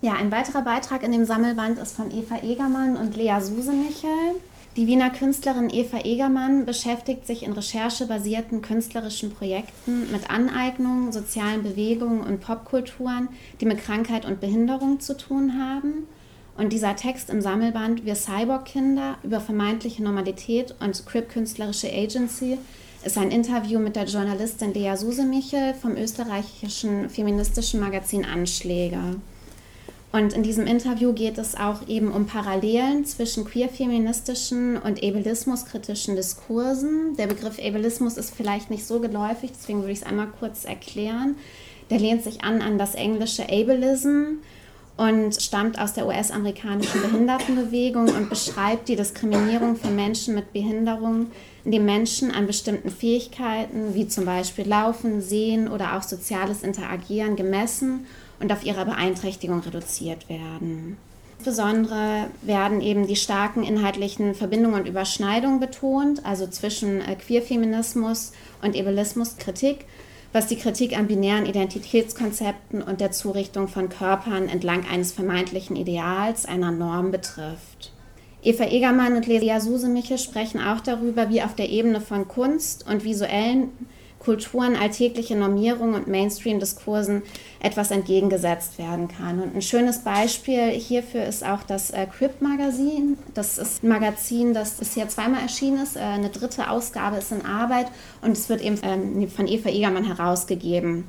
Ja, 0.01 0.13
ein 0.13 0.31
weiterer 0.31 0.61
Beitrag 0.61 1.03
in 1.03 1.11
dem 1.11 1.25
Sammelband 1.25 1.79
ist 1.79 1.95
von 1.95 2.11
Eva 2.11 2.43
Egermann 2.43 2.97
und 2.97 3.15
Lea 3.15 3.39
Susemichel. 3.39 4.35
Die 4.75 4.87
Wiener 4.87 5.11
Künstlerin 5.11 5.69
Eva 5.69 5.99
Egermann 6.03 6.65
beschäftigt 6.65 7.27
sich 7.27 7.43
in 7.43 7.53
recherchebasierten 7.53 8.61
künstlerischen 8.61 9.31
Projekten 9.31 10.11
mit 10.11 10.29
Aneignungen, 10.29 11.11
sozialen 11.11 11.61
Bewegungen 11.61 12.21
und 12.21 12.41
Popkulturen, 12.41 13.29
die 13.61 13.65
mit 13.65 13.83
Krankheit 13.83 14.25
und 14.25 14.39
Behinderung 14.39 14.99
zu 14.99 15.15
tun 15.15 15.59
haben. 15.59 16.07
Und 16.55 16.71
dieser 16.71 16.95
Text 16.95 17.29
im 17.29 17.41
Sammelband 17.41 18.05
Wir 18.05 18.15
Cyborg-Kinder 18.15 19.17
über 19.23 19.39
vermeintliche 19.39 20.03
Normalität 20.03 20.75
und 20.79 21.05
Crip-künstlerische 21.05 21.91
Agency 21.91 22.59
ist 23.03 23.17
ein 23.17 23.31
Interview 23.31 23.79
mit 23.79 23.95
der 23.95 24.05
Journalistin 24.05 24.73
Lea 24.73 24.95
Susemichel 24.95 25.73
vom 25.73 25.97
österreichischen 25.97 27.09
feministischen 27.09 27.79
Magazin 27.79 28.23
Anschläge. 28.23 28.99
Und 30.11 30.33
in 30.33 30.43
diesem 30.43 30.67
Interview 30.67 31.11
geht 31.11 31.39
es 31.39 31.55
auch 31.55 31.87
eben 31.87 32.11
um 32.11 32.27
Parallelen 32.27 33.03
zwischen 33.03 33.45
queer-feministischen 33.45 34.77
und 34.77 35.03
ableismuskritischen 35.03 36.15
Diskursen. 36.15 37.17
Der 37.17 37.25
Begriff 37.25 37.57
Ableismus 37.57 38.17
ist 38.17 38.33
vielleicht 38.35 38.69
nicht 38.69 38.85
so 38.85 38.99
geläufig, 38.99 39.51
deswegen 39.57 39.79
würde 39.79 39.93
ich 39.93 40.01
es 40.01 40.05
einmal 40.05 40.27
kurz 40.27 40.65
erklären. 40.65 41.35
Der 41.89 41.97
lehnt 41.97 42.23
sich 42.23 42.43
an 42.43 42.61
an 42.61 42.77
das 42.77 42.93
englische 42.93 43.43
Ableism 43.49 44.37
und 44.95 45.41
stammt 45.41 45.79
aus 45.79 45.93
der 45.93 46.05
US-amerikanischen 46.05 47.01
Behindertenbewegung 47.01 48.09
und 48.09 48.29
beschreibt 48.29 48.87
die 48.89 48.95
Diskriminierung 48.95 49.75
von 49.75 49.95
Menschen 49.95 50.35
mit 50.35 50.53
Behinderung, 50.53 51.31
indem 51.65 51.85
Menschen 51.85 52.31
an 52.31 52.45
bestimmten 52.45 52.91
Fähigkeiten 52.91 53.95
wie 53.95 54.07
zum 54.07 54.25
Beispiel 54.25 54.67
Laufen, 54.67 55.21
Sehen 55.21 55.67
oder 55.67 55.97
auch 55.97 56.03
soziales 56.03 56.61
Interagieren 56.61 57.35
gemessen 57.35 58.05
und 58.39 58.51
auf 58.51 58.63
ihre 58.63 58.85
Beeinträchtigung 58.85 59.61
reduziert 59.61 60.29
werden. 60.29 60.97
Insbesondere 61.39 62.27
werden 62.41 62.79
eben 62.79 63.07
die 63.07 63.17
starken 63.17 63.63
inhaltlichen 63.63 64.33
Verbindungen 64.33 64.79
und 64.79 64.87
Überschneidungen 64.87 65.59
betont, 65.59 66.25
also 66.25 66.47
zwischen 66.47 67.01
äh, 67.01 67.15
Queerfeminismus 67.15 68.31
und 68.61 68.77
Ableismuskritik, 68.77 69.85
was 70.33 70.47
die 70.47 70.57
Kritik 70.57 70.97
an 70.97 71.07
binären 71.07 71.45
Identitätskonzepten 71.45 72.81
und 72.81 72.99
der 72.99 73.11
Zurichtung 73.11 73.67
von 73.67 73.87
Körpern 73.87 74.49
entlang 74.49 74.85
eines 74.91 75.13
vermeintlichen 75.13 75.75
Ideals, 75.75 76.45
einer 76.45 76.71
Norm 76.71 77.11
betrifft. 77.11 77.93
Eva 78.41 78.65
Egermann 78.65 79.15
und 79.15 79.27
Lelia 79.27 79.61
Susemichel 79.61 80.17
sprechen 80.17 80.59
auch 80.59 80.81
darüber, 80.81 81.29
wie 81.29 81.43
auf 81.43 81.55
der 81.55 81.69
Ebene 81.69 82.01
von 82.01 82.27
Kunst 82.27 82.85
und 82.89 83.05
visuellen 83.05 83.69
Kulturen 84.23 84.75
alltägliche 84.75 85.35
Normierungen 85.35 85.95
und 85.95 86.07
Mainstream-Diskursen 86.07 87.23
etwas 87.59 87.91
entgegengesetzt 87.91 88.77
werden 88.77 89.07
kann. 89.07 89.41
Und 89.41 89.55
ein 89.55 89.61
schönes 89.61 89.99
Beispiel 89.99 90.69
hierfür 90.69 91.25
ist 91.25 91.45
auch 91.45 91.63
das 91.63 91.91
äh, 91.91 92.05
Crip-Magazin. 92.05 93.17
Das 93.33 93.57
ist 93.57 93.83
ein 93.83 93.89
Magazin, 93.89 94.53
das 94.53 94.73
bisher 94.75 95.09
zweimal 95.09 95.41
erschienen 95.41 95.83
ist. 95.83 95.95
Äh, 95.95 95.99
eine 95.99 96.29
dritte 96.29 96.69
Ausgabe 96.69 97.17
ist 97.17 97.31
in 97.31 97.45
Arbeit 97.45 97.87
und 98.21 98.31
es 98.31 98.49
wird 98.49 98.61
eben 98.61 98.79
ähm, 98.83 99.29
von 99.29 99.47
Eva 99.47 99.69
Egermann 99.69 100.05
herausgegeben 100.05 101.05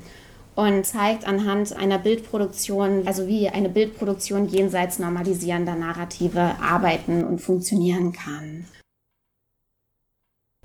und 0.54 0.86
zeigt 0.86 1.26
anhand 1.26 1.76
einer 1.76 1.98
Bildproduktion, 1.98 3.06
also 3.06 3.26
wie 3.26 3.48
eine 3.48 3.68
Bildproduktion 3.68 4.48
jenseits 4.48 4.98
normalisierender 4.98 5.74
Narrative 5.74 6.56
arbeiten 6.60 7.24
und 7.24 7.40
funktionieren 7.40 8.12
kann. 8.12 8.66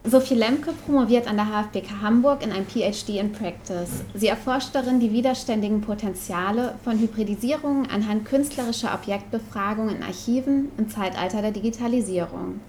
Sophie 0.06 0.36
Lemke 0.36 0.72
promoviert 0.86 1.28
an 1.28 1.36
der 1.36 1.48
HFBK 1.48 2.02
Hamburg 2.02 2.42
in 2.42 2.54
einem 2.54 2.66
PhD 2.66 3.20
in 3.20 3.34
Practice. 3.34 3.90
Sie 4.14 4.28
erforscht 4.28 4.70
darin 4.74 5.02
die 5.02 5.12
widerständigen 5.12 5.82
Potenziale 5.82 6.76
von 6.86 6.98
Hybridisierungen 6.98 7.90
anhand 7.90 8.24
künstlerischer 8.26 8.94
Objektbefragung 8.94 9.90
in 9.90 10.02
Archiven 10.02 10.72
im 10.78 10.90
Zeitalter 10.90 11.42
der 11.42 11.52
Digitalisierung. 11.52 12.62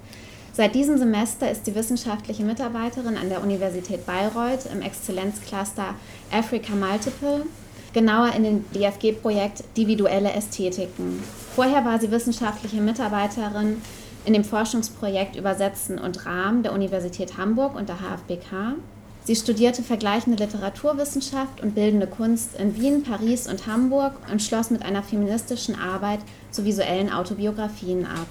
Seit 0.53 0.75
diesem 0.75 0.99
Semester 0.99 1.49
ist 1.49 1.65
sie 1.65 1.75
wissenschaftliche 1.77 2.43
Mitarbeiterin 2.43 3.17
an 3.17 3.29
der 3.29 3.43
Universität 3.43 4.05
Bayreuth 4.05 4.67
im 4.71 4.83
Exzellenzcluster 4.83 5.95
Africa 6.33 6.75
Multiple, 6.75 7.47
genauer 7.93 8.33
in 8.35 8.43
dem 8.43 8.65
DFG-Projekt 8.75 9.63
Individuelle 9.77 10.33
Ästhetiken. 10.33 11.23
Vorher 11.55 11.85
war 11.85 12.01
sie 12.01 12.11
wissenschaftliche 12.11 12.81
Mitarbeiterin 12.81 13.81
in 14.25 14.33
dem 14.33 14.45
Forschungsprojekt 14.45 15.37
Übersetzen 15.37 15.99
und 15.99 16.27
Rahmen 16.27 16.63
der 16.63 16.73
Universität 16.73 17.37
Hamburg 17.37 17.75
und 17.75 17.89
der 17.89 17.97
HFBK. 17.97 18.77
Sie 19.25 19.37
studierte 19.37 19.83
vergleichende 19.83 20.43
Literaturwissenschaft 20.43 21.61
und 21.63 21.75
bildende 21.75 22.07
Kunst 22.07 22.57
in 22.57 22.77
Wien, 22.77 23.03
Paris 23.03 23.47
und 23.47 23.67
Hamburg 23.67 24.15
und 24.31 24.43
schloss 24.43 24.71
mit 24.71 24.85
einer 24.85 25.03
feministischen 25.03 25.79
Arbeit 25.79 26.21
zu 26.51 26.65
visuellen 26.65 27.13
Autobiografien 27.13 28.07
ab. 28.07 28.27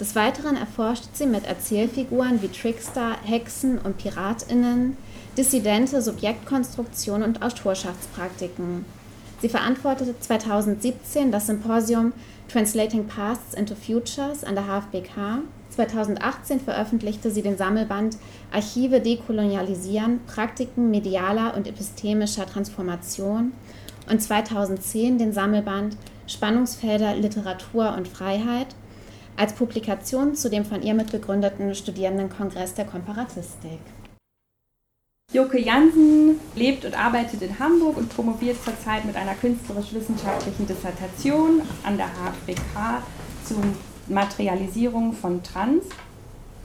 Des 0.00 0.14
Weiteren 0.14 0.56
erforscht 0.56 1.04
sie 1.14 1.26
mit 1.26 1.46
Erzählfiguren 1.46 2.40
wie 2.42 2.48
Trickster, 2.48 3.16
Hexen 3.24 3.78
und 3.78 3.98
Piratinnen 3.98 4.96
dissidente 5.36 6.02
Subjektkonstruktion 6.02 7.22
und 7.22 7.42
Autorschaftspraktiken. 7.42 8.84
Sie 9.40 9.48
verantwortete 9.48 10.18
2017 10.18 11.30
das 11.30 11.46
Symposium 11.46 12.12
Translating 12.48 13.06
Pasts 13.06 13.52
into 13.52 13.74
Futures 13.74 14.42
an 14.42 14.54
der 14.54 14.64
HFBK. 14.64 15.42
2018 15.68 16.60
veröffentlichte 16.60 17.30
sie 17.30 17.42
den 17.42 17.58
Sammelband 17.58 18.16
Archive 18.50 19.00
dekolonialisieren, 19.00 20.20
Praktiken 20.26 20.90
medialer 20.90 21.54
und 21.54 21.66
epistemischer 21.66 22.46
Transformation 22.46 23.52
und 24.10 24.22
2010 24.22 25.18
den 25.18 25.32
Sammelband 25.34 25.96
Spannungsfelder 26.26 27.14
Literatur 27.16 27.94
und 27.94 28.08
Freiheit 28.08 28.68
als 29.36 29.52
Publikation 29.52 30.34
zu 30.34 30.48
dem 30.48 30.64
von 30.64 30.82
ihr 30.82 30.94
mitbegründeten 30.94 31.74
Studierendenkongress 31.74 32.74
der 32.74 32.86
Komparatistik. 32.86 33.80
Joke 35.38 35.56
Jansen 35.56 36.40
lebt 36.56 36.84
und 36.84 36.98
arbeitet 36.98 37.42
in 37.42 37.60
Hamburg 37.60 37.96
und 37.96 38.08
promoviert 38.08 38.56
zurzeit 38.64 39.04
mit 39.04 39.14
einer 39.14 39.36
künstlerisch-wissenschaftlichen 39.36 40.66
Dissertation 40.66 41.62
an 41.84 41.96
der 41.96 42.08
HFBK 42.08 43.04
zur 43.44 43.62
Materialisierung 44.08 45.12
von 45.12 45.40
Trans. 45.44 45.84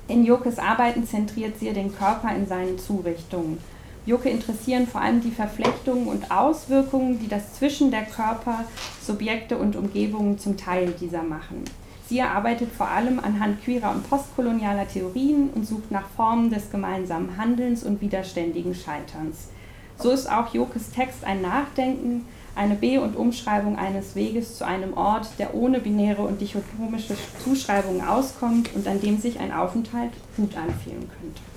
In 0.07 0.25
Jokes 0.25 0.57
Arbeiten 0.57 1.05
zentriert 1.05 1.59
sie 1.59 1.71
den 1.71 1.95
Körper 1.95 2.35
in 2.35 2.47
seinen 2.47 2.79
Zurichtungen. 2.79 3.59
Joke 4.07 4.27
interessieren 4.27 4.87
vor 4.87 5.01
allem 5.01 5.21
die 5.21 5.29
Verflechtungen 5.29 6.07
und 6.07 6.31
Auswirkungen, 6.31 7.19
die 7.19 7.27
das 7.27 7.53
Zwischen 7.53 7.91
der 7.91 8.05
Körper, 8.05 8.65
Subjekte 9.05 9.55
und 9.55 9.75
Umgebungen 9.75 10.39
zum 10.39 10.57
Teil 10.57 10.95
dieser 10.99 11.21
machen. 11.21 11.63
Sie 12.09 12.21
arbeitet 12.21 12.71
vor 12.71 12.89
allem 12.89 13.19
anhand 13.19 13.63
queerer 13.63 13.91
und 13.91 14.09
postkolonialer 14.09 14.87
Theorien 14.87 15.49
und 15.55 15.65
sucht 15.65 15.89
nach 15.89 16.07
Formen 16.15 16.49
des 16.49 16.69
gemeinsamen 16.69 17.37
Handelns 17.37 17.83
und 17.83 18.01
widerständigen 18.01 18.75
Scheiterns. 18.75 19.49
So 19.97 20.11
ist 20.11 20.29
auch 20.29 20.53
Jokes 20.53 20.91
Text 20.91 21.23
ein 21.23 21.41
Nachdenken, 21.41 22.25
eine 22.55 22.75
Be- 22.75 23.01
und 23.01 23.15
Umschreibung 23.15 23.77
eines 23.77 24.15
Weges 24.15 24.57
zu 24.57 24.65
einem 24.65 24.95
Ort, 24.95 25.27
der 25.39 25.55
ohne 25.55 25.79
binäre 25.79 26.21
und 26.21 26.41
dichotomische 26.41 27.15
Zuschreibungen 27.43 28.05
auskommt 28.05 28.69
und 28.75 28.87
an 28.87 29.01
dem 29.01 29.17
sich 29.17 29.39
ein 29.39 29.51
Aufenthalt 29.51 30.11
gut 30.35 30.55
anfühlen 30.55 31.09
könnte. 31.09 31.52